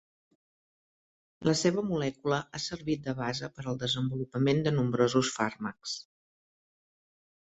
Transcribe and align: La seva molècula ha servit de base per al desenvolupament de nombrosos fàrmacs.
La 1.49 1.53
seva 1.59 1.83
molècula 1.89 2.39
ha 2.41 2.61
servit 2.63 3.03
de 3.09 3.15
base 3.19 3.49
per 3.57 3.65
al 3.73 3.77
desenvolupament 3.83 4.63
de 4.69 4.73
nombrosos 4.79 5.29
fàrmacs. 5.37 5.95